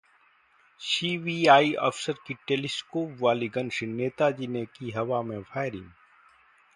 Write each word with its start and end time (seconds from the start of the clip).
CBI 0.81 1.73
अफसर 1.81 2.13
की 2.27 2.33
telescope 2.47 3.15
वाली 3.21 3.47
गन 3.49 3.69
से 3.69 3.85
नेताजी 3.87 4.47
ने 4.47 4.65
की 4.75 4.91
हवा 4.91 5.21
में 5.21 5.41
फायरिंग 5.43 5.89